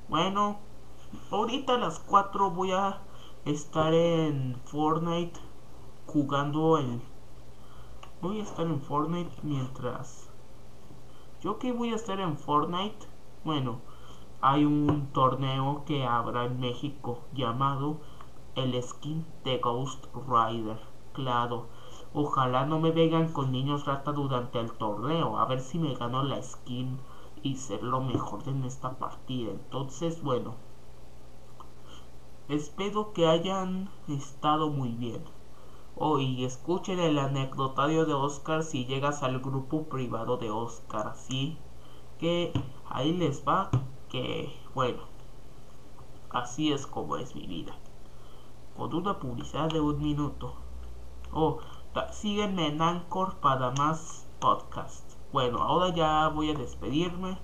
Bueno, 0.08 0.60
ahorita 1.32 1.76
a 1.76 1.78
las 1.78 2.00
4 2.00 2.52
voy 2.52 2.72
a 2.72 3.02
estar 3.46 3.94
en 3.94 4.56
Fortnite 4.66 5.40
jugando 6.06 6.78
el... 6.78 7.02
Voy 8.22 8.40
a 8.40 8.44
estar 8.44 8.66
en 8.66 8.82
Fortnite 8.82 9.36
mientras... 9.44 10.30
Yo 11.42 11.60
que 11.60 11.72
voy 11.72 11.92
a 11.92 11.96
estar 11.96 12.20
en 12.20 12.38
Fortnite, 12.38 13.08
bueno, 13.44 13.82
hay 14.42 14.66
un 14.66 15.08
torneo 15.14 15.84
que 15.86 16.06
habrá 16.06 16.46
en 16.46 16.60
México 16.60 17.20
llamado 17.34 18.00
el 18.56 18.82
skin 18.82 19.26
de 19.44 19.60
Ghost 19.60 20.06
Rider. 20.28 20.80
Claro, 21.14 21.68
ojalá 22.14 22.66
no 22.66 22.80
me 22.80 22.92
vengan 22.92 23.32
con 23.32 23.52
niños 23.52 23.86
rata 23.86 24.12
durante 24.12 24.60
el 24.60 24.72
torneo, 24.72 25.38
a 25.38 25.46
ver 25.46 25.60
si 25.60 25.78
me 25.78 25.94
gano 25.94 26.24
la 26.24 26.42
skin 26.42 27.00
y 27.46 27.58
ser 27.58 27.84
lo 27.84 28.02
mejor 28.02 28.42
en 28.48 28.64
esta 28.64 28.98
partida. 28.98 29.52
Entonces, 29.52 30.24
bueno, 30.24 30.56
espero 32.50 33.14
que 33.14 33.28
hayan 33.28 33.88
estado 34.08 34.72
muy 34.72 34.90
bien. 34.90 35.24
Hoy 35.96 36.44
escuchen 36.44 37.00
el 37.00 37.20
anecdotario 37.20 38.08
de 38.08 38.16
Oscar 38.16 38.64
si 38.64 38.86
llegas 38.86 39.22
al 39.22 39.40
grupo 39.42 39.84
privado 39.84 40.38
de 40.38 40.50
Oscar. 40.50 41.10
Así 41.10 41.56
que 42.18 42.52
ahí 42.90 43.14
les 43.14 43.48
va 43.48 43.70
que, 44.10 44.52
bueno, 44.74 45.04
así 46.32 46.74
es 46.74 46.88
como 46.88 47.18
es 47.18 47.36
mi 47.36 47.46
vida. 47.46 47.76
Con 48.76 48.92
una 48.96 49.20
publicidad 49.20 49.70
de 49.70 49.82
un 49.82 50.02
minuto. 50.02 50.56
Oh, 51.32 51.60
sígueme 52.12 52.70
en 52.70 52.82
Anchor 52.82 53.36
para 53.36 53.70
más 53.70 54.28
podcasts. 54.40 55.05
Bueno, 55.36 55.62
ahora 55.62 55.94
ya 55.94 56.30
voy 56.30 56.50
a 56.50 56.54
despedirme. 56.54 57.38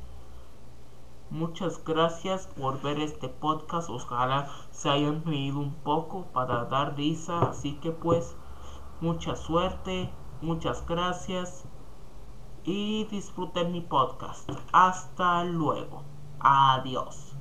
Muchas 1.30 1.84
gracias 1.84 2.48
por 2.48 2.82
ver 2.82 3.02
este 3.02 3.28
podcast. 3.28 3.90
Ojalá 3.90 4.48
se 4.72 4.90
hayan 4.90 5.26
reído 5.26 5.60
un 5.60 5.74
poco 5.74 6.28
para 6.32 6.64
dar 6.64 6.96
risa. 6.96 7.42
Así 7.42 7.74
que 7.82 7.92
pues, 7.92 8.38
mucha 9.02 9.36
suerte, 9.36 10.10
muchas 10.42 10.88
gracias 10.88 11.66
y 12.64 13.04
disfruten 13.12 13.74
mi 13.74 13.82
podcast. 13.82 14.50
Hasta 14.72 15.44
luego. 15.44 16.04
Adiós. 16.40 17.36